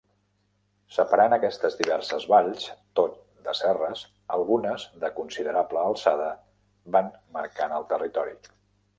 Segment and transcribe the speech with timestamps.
[0.93, 2.63] Separant aquestes diverses valls,
[2.99, 4.01] tot de serres,
[4.37, 6.31] algunes de considerable alçada,
[6.97, 8.35] van marcant el territori.